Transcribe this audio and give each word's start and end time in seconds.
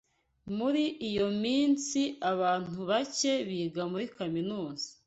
Muri 0.57 0.83
iyo 1.09 1.27
minsi, 1.43 2.01
abantu 2.31 2.77
bake 2.89 3.31
biga 3.47 3.83
muri 3.91 4.05
kaminuza. 4.17 4.87